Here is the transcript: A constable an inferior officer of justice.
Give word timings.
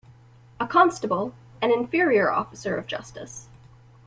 A 0.59 0.65
constable 0.65 1.35
an 1.61 1.69
inferior 1.71 2.31
officer 2.31 2.75
of 2.75 2.87
justice. 2.87 3.49